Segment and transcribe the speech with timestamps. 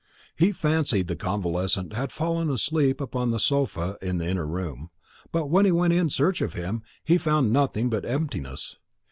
[0.35, 4.89] He fancied the convalescent had fallen asleep upon the sofa in the inner room;
[5.31, 8.77] but when he went in search of him, he found nothing but emptiness.